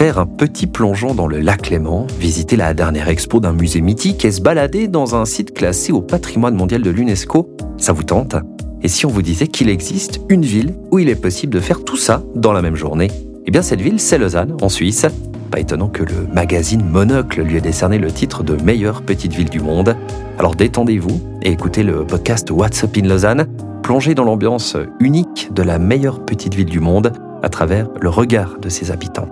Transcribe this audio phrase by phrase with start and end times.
[0.00, 4.24] faire un petit plongeon dans le lac Léman, visiter la dernière expo d'un musée mythique
[4.24, 8.34] et se balader dans un site classé au patrimoine mondial de l'UNESCO, ça vous tente?
[8.80, 11.84] Et si on vous disait qu'il existe une ville où il est possible de faire
[11.84, 13.10] tout ça dans la même journée?
[13.44, 15.04] Eh bien cette ville, c'est Lausanne, en Suisse.
[15.50, 19.50] Pas étonnant que le magazine Monocle lui ait décerné le titre de meilleure petite ville
[19.50, 19.94] du monde.
[20.38, 23.46] Alors détendez-vous et écoutez le podcast What's Up in Lausanne,
[23.82, 27.12] plongez dans l'ambiance unique de la meilleure petite ville du monde
[27.42, 29.28] à travers le regard de ses habitants.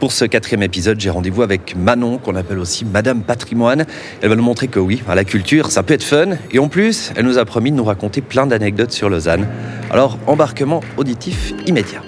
[0.00, 3.84] Pour ce quatrième épisode, j'ai rendez-vous avec Manon, qu'on appelle aussi Madame Patrimoine.
[4.22, 6.38] Elle va nous montrer que oui, la culture, ça peut être fun.
[6.52, 9.46] Et en plus, elle nous a promis de nous raconter plein d'anecdotes sur Lausanne.
[9.90, 12.00] Alors, embarquement auditif immédiat.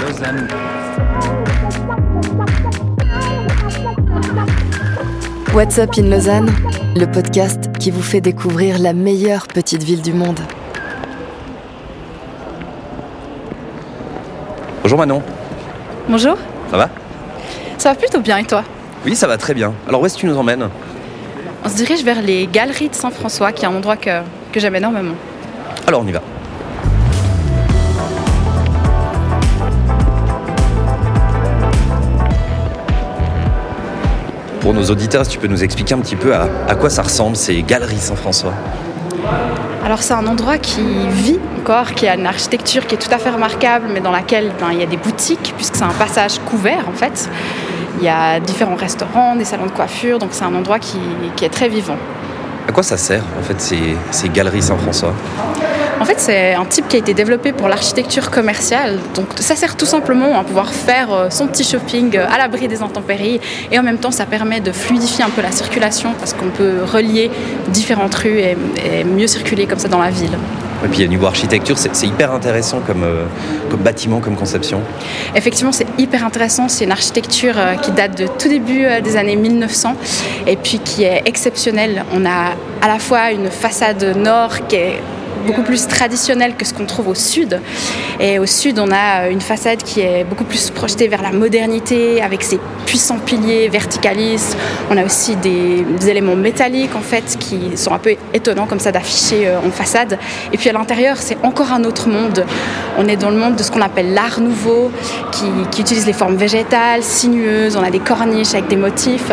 [0.00, 0.48] Lausanne.
[5.54, 6.50] What's Up in Lausanne,
[6.94, 10.40] le podcast qui vous fait découvrir la meilleure petite ville du monde.
[14.86, 15.20] Bonjour Manon.
[16.08, 16.36] Bonjour.
[16.70, 16.88] Ça va?
[17.76, 18.62] Ça va plutôt bien et toi?
[19.04, 19.72] Oui, ça va très bien.
[19.88, 20.68] Alors où est-ce que tu nous emmènes?
[21.64, 24.20] On se dirige vers les Galeries de Saint-François, qui est un endroit que,
[24.52, 25.16] que j'aime énormément.
[25.88, 26.20] Alors on y va.
[34.60, 37.02] Pour nos auditeurs, si tu peux nous expliquer un petit peu à, à quoi ça
[37.02, 38.54] ressemble ces Galeries Saint-François?
[39.86, 43.18] Alors c'est un endroit qui vit encore, qui a une architecture qui est tout à
[43.18, 46.40] fait remarquable, mais dans laquelle ben, il y a des boutiques, puisque c'est un passage
[46.40, 47.30] couvert en fait.
[47.98, 50.98] Il y a différents restaurants, des salons de coiffure, donc c'est un endroit qui,
[51.40, 51.98] est très vivant.
[52.66, 55.14] À quoi ça sert en fait ces Galeries Saint-François?
[55.98, 58.98] En fait, c'est un type qui a été développé pour l'architecture commerciale.
[59.14, 62.68] Donc, ça sert tout simplement à pouvoir faire euh, son petit shopping euh, à l'abri
[62.68, 63.40] des intempéries.
[63.72, 66.84] Et en même temps, ça permet de fluidifier un peu la circulation parce qu'on peut
[66.84, 67.30] relier
[67.68, 70.36] différentes rues et, et mieux circuler comme ça dans la ville.
[70.84, 73.24] Et puis au niveau architecture, c'est c'est hyper intéressant comme, euh,
[73.70, 74.80] comme bâtiment, comme conception.
[75.34, 76.68] Effectivement, c'est hyper intéressant.
[76.68, 79.94] C'est une architecture euh, qui date de tout début euh, des années 1900
[80.46, 82.04] et puis qui est exceptionnelle.
[82.12, 82.52] On a
[82.82, 85.00] à la fois une façade nord qui est
[85.46, 87.60] beaucoup plus traditionnelle que ce qu'on trouve au sud.
[88.20, 92.22] Et au sud, on a une façade qui est beaucoup plus projetée vers la modernité,
[92.22, 94.56] avec ses puissants piliers verticalistes.
[94.90, 98.92] On a aussi des, éléments métalliques, en fait, qui sont un peu étonnants comme ça
[98.92, 100.18] d'afficher euh, en façade.
[100.52, 102.44] Et puis à l'intérieur, c'est encore un autre monde.
[102.98, 104.90] On est dans le monde de ce qu'on appelle l'art nouveau,
[105.32, 105.46] qui,
[105.80, 107.76] utilise les formes végétales, sinueuses.
[107.76, 109.30] On a des corniches avec des motifs.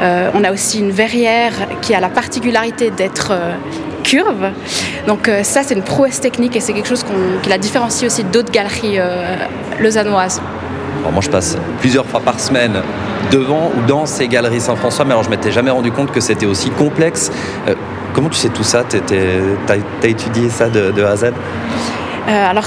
[0.00, 3.54] Euh, on a aussi une verrière qui a la particularité d'être euh,
[4.12, 4.50] curve.
[5.06, 8.04] Donc euh, ça, c'est une prouesse technique et c'est quelque chose qu'on- qui la différencie
[8.10, 9.36] aussi d'autres galeries euh,
[9.80, 10.40] lausannoises.
[11.00, 12.76] Alors moi, je passe plusieurs fois par semaine
[13.30, 16.46] devant ou dans ces Galeries Saint-François, mais alors je m'étais jamais rendu compte que c'était
[16.46, 17.32] aussi complexe.
[17.68, 17.74] Euh,
[18.12, 18.84] comment tu sais tout ça?
[18.84, 21.24] Tu as, étudié ça de, de A à Z?
[21.24, 22.66] Euh, alors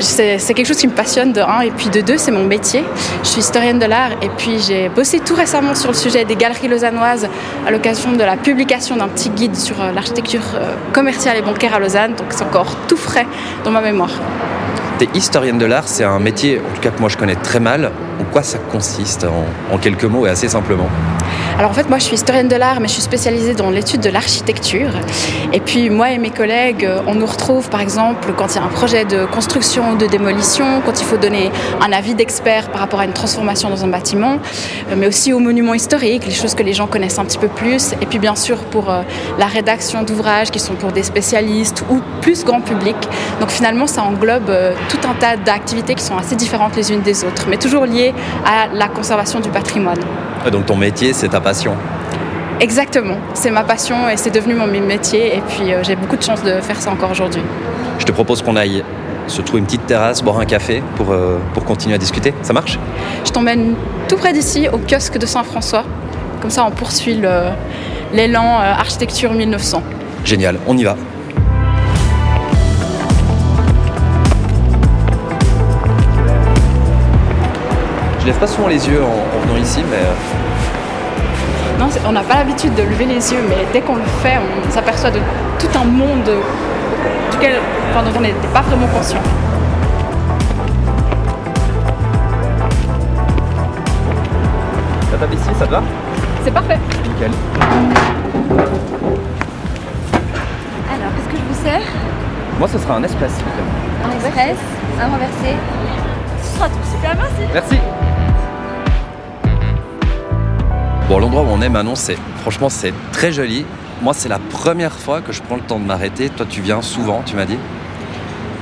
[0.00, 2.84] c'est quelque chose qui me passionne de un et puis de deux c'est mon métier.
[3.22, 6.36] Je suis historienne de l'art et puis j'ai bossé tout récemment sur le sujet des
[6.36, 7.28] galeries lausannoises
[7.66, 11.74] à l'occasion de la publication d'un petit guide sur euh, l'architecture euh, commerciale et bancaire
[11.74, 12.14] à Lausanne.
[12.14, 13.26] Donc c'est encore tout frais
[13.64, 14.12] dans ma mémoire.
[14.98, 17.36] Tu es historienne de l'art, c'est un métier, en tout cas que moi je connais
[17.36, 17.90] très mal.
[18.32, 19.24] Quoi ça consiste
[19.72, 20.88] en, quelques mots et assez simplement
[21.58, 24.00] Alors en fait, moi je suis historienne de l'art, mais je suis spécialisée dans l'étude
[24.00, 24.90] de l'architecture.
[25.52, 28.58] Et puis moi et mes collègues, euh, on nous retrouve par exemple quand il y
[28.58, 31.50] a un projet de construction ou de démolition, quand il faut donner
[31.80, 34.38] un avis d'expert par rapport à une transformation dans un bâtiment,
[34.90, 37.48] euh, mais aussi aux monuments historiques, les choses que les gens connaissent un petit peu
[37.48, 37.92] plus.
[38.02, 39.02] Et puis bien sûr pour euh,
[39.38, 42.96] la rédaction d'ouvrages qui sont pour des spécialistes ou plus grand public.
[43.40, 44.52] Donc finalement, ça englobe
[44.88, 48.12] tout un tas d'activités qui sont assez différentes les unes des autres, mais toujours liées
[48.44, 49.98] à la conservation du patrimoine.
[50.46, 51.74] Et Donc ton métier, c'est ta passion.
[52.60, 56.22] Exactement, c'est ma passion et c'est devenu mon métier et puis euh, j'ai beaucoup de
[56.22, 57.42] chance de faire ça encore aujourd'hui.
[58.00, 58.82] Je te propose qu'on aille
[59.28, 62.34] se trouver une petite terrasse, boire un café pour, euh, pour continuer à discuter.
[62.42, 62.78] Ça marche?
[63.24, 63.74] Je t'emmène
[64.08, 65.84] tout près d'ici au kiosque de Saint-François,
[66.40, 67.20] comme ça on poursuit
[68.12, 69.82] l'élan euh, architecture 1900.
[70.24, 70.96] Génial, on y va.
[78.28, 82.34] Lève pas souvent les yeux en, en venant ici, mais euh, Non, on n'a pas
[82.34, 85.18] l'habitude de lever les yeux, mais dès qu'on le fait, on s'aperçoit de
[85.58, 86.30] tout un monde
[87.32, 87.54] duquel,
[87.90, 89.20] enfin, dont on n'était pas vraiment conscient.
[95.10, 95.82] ça tape ici, ça te va?
[96.44, 96.78] C'est parfait.
[97.08, 97.30] Nickel.
[100.92, 101.80] Alors, qu'est-ce que je vous sers?
[102.58, 103.10] Moi, ce sera un plaît.
[104.04, 104.58] Un express,
[105.00, 105.56] un renversé.
[106.42, 106.74] Ce sera tout.
[106.92, 107.42] Super, merci.
[107.54, 107.78] Merci.
[111.08, 113.64] Bon, l'endroit où on est maintenant, c'est franchement, c'est très joli.
[114.02, 116.28] Moi, c'est la première fois que je prends le temps de m'arrêter.
[116.28, 117.56] Toi, tu viens souvent, tu m'as dit.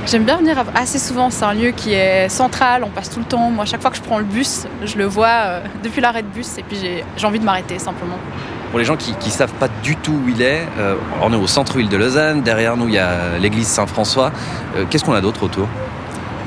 [0.05, 3.25] J'aime bien venir assez souvent, c'est un lieu qui est central, on passe tout le
[3.25, 3.51] temps.
[3.51, 6.29] Moi, chaque fois que je prends le bus, je le vois euh, depuis l'arrêt de
[6.29, 6.77] bus et puis
[7.17, 8.17] j'ai envie de m'arrêter simplement.
[8.69, 11.37] Pour les gens qui ne savent pas du tout où il est, euh, on est
[11.37, 14.31] au centre-ville de Lausanne, derrière nous il y a l'église Saint-François.
[14.77, 15.67] Euh, qu'est-ce qu'on a d'autre autour?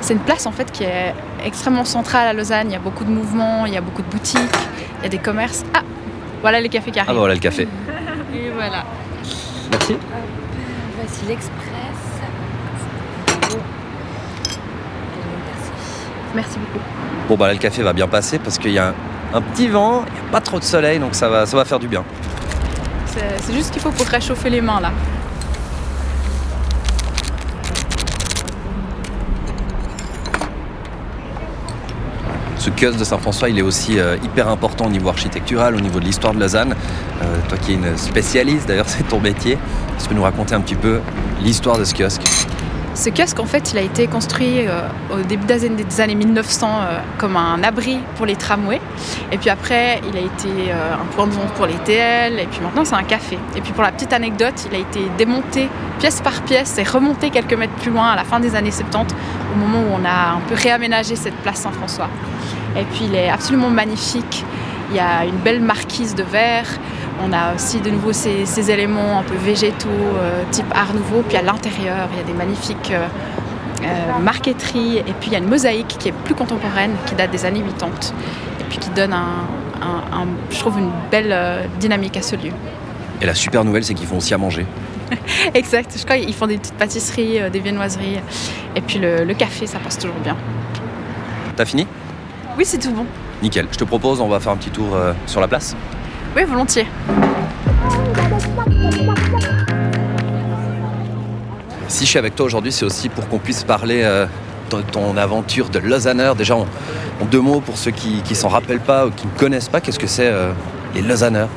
[0.00, 1.14] C'est une place en fait qui est
[1.44, 4.08] extrêmement centrale à Lausanne, il y a beaucoup de mouvements, il y a beaucoup de
[4.08, 4.41] boutiques,
[5.00, 5.62] il y a des commerces.
[5.75, 5.82] Ah,
[6.41, 7.11] voilà les cafés qui arrivent.
[7.11, 7.63] Ah bah voilà le café.
[8.35, 8.85] et voilà.
[9.71, 9.97] Merci.
[10.97, 11.61] Voici l'express.
[16.35, 16.85] Merci beaucoup.
[17.29, 18.95] Bon bah là le café va bien passer parce qu'il y a un,
[19.35, 21.65] un petit vent, il n'y a pas trop de soleil donc ça va, ça va
[21.65, 22.05] faire du bien.
[23.07, 24.93] C'est c'est juste qu'il faut pour réchauffer les mains là.
[32.61, 35.99] Ce kiosque de Saint-François, il est aussi euh, hyper important au niveau architectural, au niveau
[35.99, 36.75] de l'histoire de Lausanne.
[37.23, 39.57] Euh, toi qui es une spécialiste, d'ailleurs c'est ton métier,
[39.99, 41.01] tu peux nous raconter un petit peu
[41.43, 42.21] l'histoire de ce kiosque?
[43.00, 46.14] Ce kiosque, en fait, il a été construit euh, au début des années, des années
[46.14, 48.79] 1900 euh, comme un abri pour les tramways.
[49.32, 52.38] Et puis après, il a été euh, un point de vente pour les TL.
[52.38, 53.38] Et puis maintenant, c'est un café.
[53.56, 57.31] Et puis pour la petite anecdote, il a été démonté pièce par pièce et remonté
[57.31, 59.14] quelques mètres plus loin à la fin des années 70,
[59.55, 62.11] au moment où on a un peu réaménagé cette place Saint-François.
[62.76, 64.44] Et puis il est absolument magnifique.
[64.91, 66.67] Il y a une belle marquise de verre.
[67.23, 71.23] On a aussi de nouveau ces, ces éléments un peu végétaux, euh, type art nouveau.
[71.29, 73.07] Puis à l'intérieur, il y a des magnifiques euh,
[73.83, 74.99] euh, marqueteries.
[74.99, 77.63] Et puis il y a une mosaïque qui est plus contemporaine, qui date des années
[77.79, 77.91] 80.
[78.61, 79.47] Et puis qui donne, un,
[79.83, 82.53] un- un- je trouve, une belle dynamique à ce lieu.
[83.21, 84.65] Et la super nouvelle, c'est qu'ils font aussi à manger.
[85.55, 85.95] Exact.
[85.99, 88.19] Je crois qu'ils font des petites pâtisseries, euh, des viennoiseries.
[88.77, 90.37] Et puis le, le café, ça passe toujours bien.
[91.57, 91.87] T'as fini?
[92.57, 93.05] Oui, c'est tout bon.
[93.43, 93.67] Nickel.
[93.71, 95.77] Je te propose, on va faire un petit tour euh, sur la place.
[96.37, 96.87] Oui, volontiers.
[101.88, 104.27] Si je suis avec toi aujourd'hui, c'est aussi pour qu'on puisse parler euh,
[104.71, 106.37] de ton aventure de Lausanneur.
[106.37, 106.67] Déjà, en,
[107.21, 109.81] en deux mots, pour ceux qui ne s'en rappellent pas ou qui ne connaissent pas,
[109.81, 110.53] qu'est-ce que c'est euh,
[110.94, 111.49] les Lausanneurs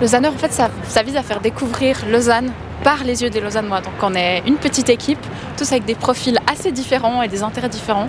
[0.00, 2.50] Lausanne, en fait, ça, ça vise à faire découvrir Lausanne
[2.82, 3.80] par les yeux des Lausannois.
[3.80, 5.24] Donc, on est une petite équipe,
[5.56, 8.08] tous avec des profils assez différents et des intérêts différents.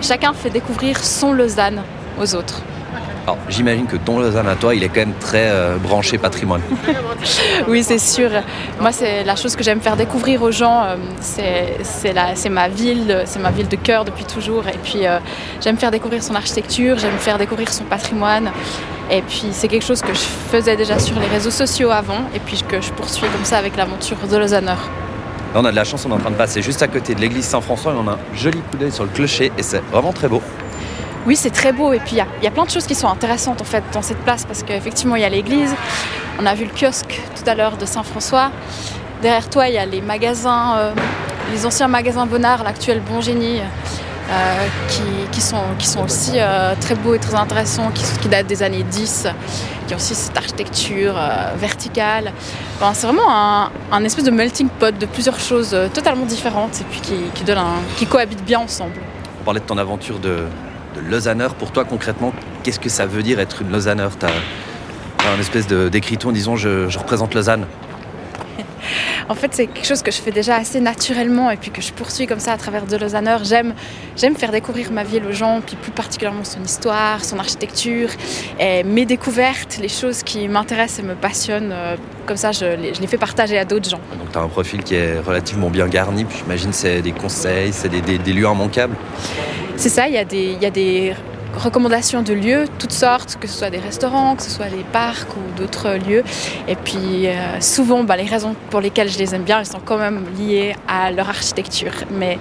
[0.00, 1.82] Chacun fait découvrir son Lausanne
[2.20, 2.62] aux autres.
[3.28, 6.62] Alors, j'imagine que ton Lausanne à toi, il est quand même très euh, branché patrimoine.
[7.68, 8.30] Oui, c'est sûr.
[8.80, 10.84] Moi, c'est la chose que j'aime faire découvrir aux gens.
[10.84, 10.96] euh,
[11.82, 14.66] C'est ma ville, c'est ma ville de cœur depuis toujours.
[14.68, 15.18] Et puis, euh,
[15.60, 18.50] j'aime faire découvrir son architecture, j'aime faire découvrir son patrimoine.
[19.10, 22.38] Et puis, c'est quelque chose que je faisais déjà sur les réseaux sociaux avant, et
[22.38, 24.88] puis que je poursuis comme ça avec l'aventure de Lausanneur.
[25.52, 27.14] Là, on a de la chance, on est en train de passer juste à côté
[27.14, 29.82] de l'église Saint-François et on a un joli coup d'œil sur le clocher et c'est
[29.92, 30.40] vraiment très beau.
[31.28, 31.92] Oui, c'est très beau.
[31.92, 34.16] Et puis, il y a- plein de choses qui sont intéressantes en fait dans cette
[34.24, 35.74] place parce qu'effectivement, il y a l'église.
[36.40, 38.50] On a vu le kiosque tout à l'heure de Saint-François.
[39.20, 40.92] Derrière toi, il y a les magasins, euh,
[41.52, 44.66] les anciens magasins Bonnard, l'actuel Bon Génie, euh,
[45.30, 49.26] qui, sont, aussi euh, très beaux et très intéressants, qui, datent des années 10,
[49.86, 51.20] qui ont aussi cette architecture
[51.58, 52.32] verticale.
[52.94, 57.44] C'est vraiment un, espèce de melting pot de plusieurs choses totalement différentes et puis qui,
[57.98, 58.94] qui cohabitent bien ensemble.
[59.42, 60.44] On parlait de ton aventure de,
[61.04, 61.54] de Lausanneur.
[61.54, 65.66] Pour toi, concrètement, qu'est-ce que ça veut dire être une Lausanneur T'as as un espèce
[65.66, 67.66] de- d'écriton disons je, je représente Lausanne.
[69.28, 71.92] En fait, c'est quelque chose que je fais déjà assez naturellement et puis que je
[71.92, 73.44] poursuis comme ça à travers de Lausanneur.
[73.44, 73.74] J'aime,
[74.16, 78.08] j'aime faire découvrir ma ville aux gens, puis plus particulièrement son histoire, son architecture,
[78.58, 81.72] et mes découvertes, les choses qui m'intéressent et me passionnent.
[81.72, 84.00] euh, Comme ça, je les, je les fais partager à d'autres gens.
[84.18, 86.24] Donc tu as un profil qui est relativement bien garni.
[86.24, 88.96] Puis j'imagine c'est des conseils, c'est des, des- des lieux immanquables.
[89.78, 90.24] C'est ça, il y, a
[90.70, 91.14] des,
[91.54, 95.28] recommandations de lieux, toutes sortes, que ce soit des restaurants, que ce soit des parcs
[95.36, 96.24] ou d'autres lieux.
[96.66, 99.78] Et puis euh, souvent, bah, les raisons pour lesquelles je les aime bien, elles sont
[99.78, 101.92] quand même liées à leur architecture.
[102.10, 102.38] Mais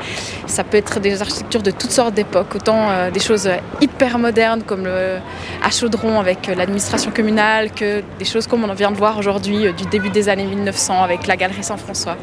[0.47, 3.47] ça peut être des architectures de toutes sortes d'époques, autant euh, des choses
[3.81, 5.17] hyper modernes comme le,
[5.63, 9.67] à Chaudron avec l'administration communale, que des choses comme on en vient de voir aujourd'hui
[9.67, 12.17] euh, du début des années 1900 avec la galerie Saint-François.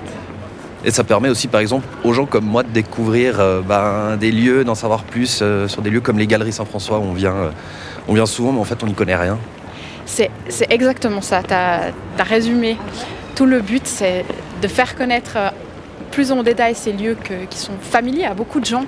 [0.84, 4.30] Et ça permet aussi, par exemple, aux gens comme moi de découvrir euh, ben, des
[4.30, 7.34] lieux, d'en savoir plus euh, sur des lieux comme les Galeries Saint-François où on vient,
[7.34, 7.50] euh,
[8.06, 9.38] on vient souvent, mais en fait on n'y connaît rien.
[10.04, 10.30] C'est
[10.68, 12.76] exactement ça, tu as, résumé.
[13.34, 14.26] Tout le but, c'est
[14.60, 15.38] de faire connaître
[16.10, 17.16] plus en détail ces lieux
[17.48, 18.84] qui sont familiers à beaucoup de gens,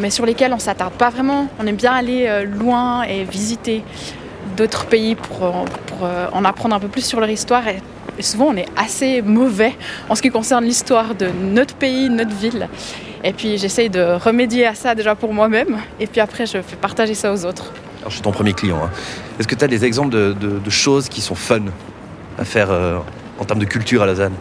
[0.00, 1.46] mais sur lesquels on ne s'attarde pas vraiment.
[1.60, 3.84] On aime bien aller loin et visiter
[4.56, 5.50] d'autres pays pour, euh,
[5.86, 7.66] pour, en apprendre un peu plus sur leur histoire.
[7.68, 7.80] Et,
[8.18, 9.74] et souvent, on est assez mauvais
[10.08, 12.68] en ce qui concerne l'histoire de notre pays, notre ville.
[13.24, 16.76] Et puis, j'essaye de remédier à ça déjà pour moi-même, et puis après, je fais
[16.76, 17.72] partager ça aux autres.
[18.00, 18.78] Alors je suis ton premier client.
[18.84, 18.90] hein.
[19.40, 21.62] Est-ce que tu as des exemples de, de- de choses qui sont fun
[22.38, 22.98] à faire euh,
[23.40, 24.34] en termes de culture à Lausanne?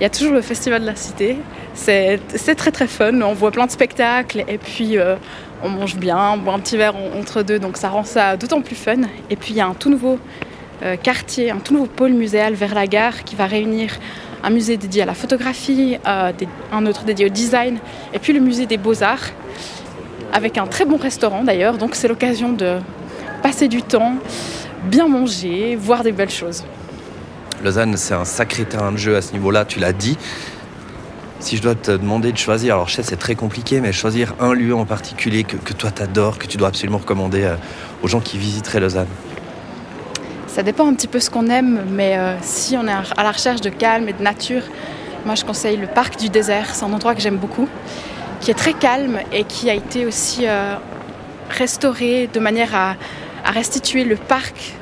[0.00, 1.38] Il y a toujours le Festival de la Cité,
[1.74, 2.18] C'est
[2.56, 5.14] très très fun, on voit plein de spectacles et puis euh,
[5.62, 8.60] on mange bien, on boit un petit verre entre deux, donc ça rend ça d'autant
[8.60, 9.02] plus fun.
[9.30, 10.18] Et puis il y a un tout nouveau
[10.82, 13.92] euh, quartier, un tout nouveau pôle muséal vers la gare qui va réunir
[14.42, 16.32] un musée dédié à la photographie, euh,
[16.72, 17.78] un autre dédié au design,
[18.12, 19.30] et puis le musée des beaux-arts,
[20.32, 22.78] avec un très bon restaurant d'ailleurs, donc c'est l'occasion de
[23.42, 24.14] passer du temps,
[24.84, 26.64] bien manger, voir des belles choses.
[27.62, 30.18] Lausanne, c'est un sacré terrain de jeu à ce niveau-là, tu l'as dit.
[31.42, 34.36] Si je dois te demander de choisir, alors je sais c'est très compliqué, mais choisir
[34.38, 37.56] un lieu en particulier que, toi t'adores, que tu dois absolument recommander euh,
[38.04, 39.08] aux gens qui visiteraient Lausanne
[40.46, 43.32] Ça dépend un petit peu ce qu'on aime, mais euh, si on est à la
[43.32, 44.62] recherche de calme et de nature,
[45.26, 46.76] moi je conseille le parc du désert.
[46.76, 47.68] C'est un endroit que j'aime beaucoup,
[48.40, 50.76] qui est très calme et qui a été aussi euh,
[51.50, 52.94] restauré de manière à,
[53.50, 54.74] restituer le parc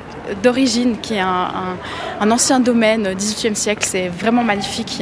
[0.43, 3.83] d'origine, qui est un, ancien domaine 18e siècle.
[3.83, 5.01] C'est vraiment magnifique.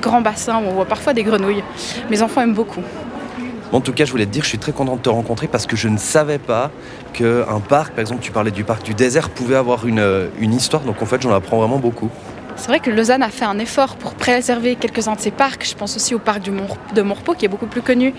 [0.00, 1.62] Grand bassin où on voit parfois des grenouilles.
[2.10, 2.82] Mes enfants aiment beaucoup.
[3.72, 5.66] En tout cas, je voulais te dire, je suis très content de te rencontrer parce
[5.66, 6.70] que je ne savais pas
[7.12, 10.82] qu'un parc, par exemple, tu parlais du parc du désert, pouvait avoir une, une histoire.
[10.82, 12.08] Donc en fait, j'en apprends vraiment beaucoup.
[12.56, 15.66] C'est vrai que Lausanne a fait un effort pour préserver quelques-uns de ses parcs.
[15.68, 18.14] Je pense aussi au parc de Montrepeau, qui est beaucoup plus connu,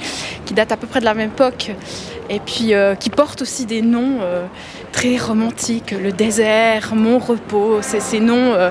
[0.45, 1.71] qui date à peu près de la même époque,
[2.29, 4.45] et puis euh, qui porte aussi des noms euh,
[4.91, 5.91] très romantiques.
[5.91, 8.69] Le désert, Montrepeau, c'est ces noms euh,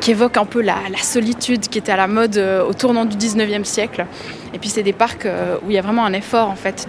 [0.00, 3.64] qui évoquent un peu la, solitude qui était à la mode au tournant du 19e
[3.64, 4.06] siècle.
[4.52, 5.26] Et puis c'est des parcs
[5.64, 6.88] où il y a vraiment un effort en fait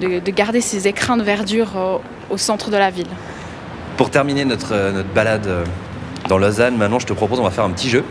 [0.00, 2.00] de, de, garder ces écrins de verdure
[2.30, 3.08] au centre de la ville.
[3.96, 5.48] Pour terminer notre balade
[6.28, 6.76] dans Lausanne.
[6.76, 8.04] Maintenant, je te propose, on va faire un petit jeu.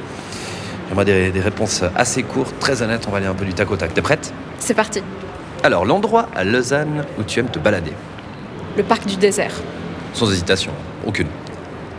[0.89, 3.05] J'aimerais des, des réponses assez courtes, très honnêtes.
[3.07, 3.93] On va aller un peu du tac au tac.
[3.93, 4.33] T'es prête?
[4.59, 5.01] C'est parti.
[5.63, 7.93] Alors, l'endroit à Lausanne où tu aimes te balader
[8.75, 9.53] Le parc du désert.
[10.13, 10.71] Sans hésitation,
[11.05, 11.27] aucune.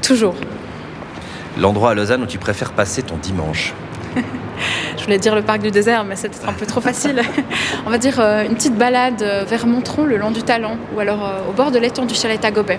[0.02, 0.34] Toujours.
[1.58, 3.74] L'endroit à Lausanne où tu préfères passer ton dimanche
[4.96, 7.20] Je voulais dire le parc du désert, mais c'est un peu trop facile.
[7.86, 11.00] On va dire euh, une petite balade euh, vers Montron, le long du Talent, ou
[11.00, 12.78] alors euh, au bord de l'étang du chalet à Gobet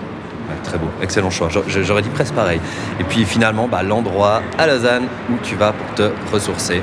[0.62, 1.48] très beau, excellent choix.
[1.66, 2.60] J'aurais dit presque pareil.
[2.98, 6.82] Et puis finalement, bah, l'endroit à Lausanne où tu vas pour te ressourcer.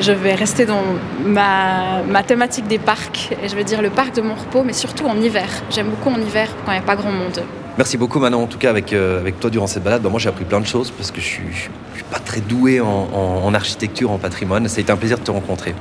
[0.00, 0.82] Je vais rester dans
[1.24, 5.06] ma, ma, thématique des parcs et je vais dire le parc de Montrepeau, mais surtout
[5.06, 5.48] en hiver.
[5.70, 7.42] J'aime beaucoup en hiver quand il n'y a pas grand monde.
[7.78, 10.02] Merci beaucoup Manon, en tout cas avec, euh, avec toi durant cette balade.
[10.02, 11.70] Bah, moi j'ai appris plein de choses parce que je ne suis,
[12.10, 14.68] pas très doué en, architecture, en patrimoine.
[14.68, 15.74] Ça a été un plaisir de te rencontrer.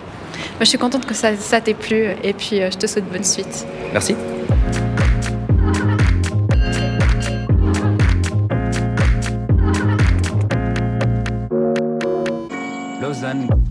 [0.59, 3.23] je suis contente que ça, ça t'ait plu et puis euh, je te souhaite bonne
[3.23, 3.65] suite.
[3.93, 4.15] Merci.
[13.25, 13.64] Lausanne